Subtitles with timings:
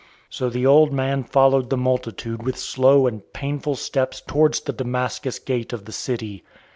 [0.31, 5.37] So the old man followed the multitude with slow and painful steps towards the Damascus
[5.37, 6.43] gate of the city.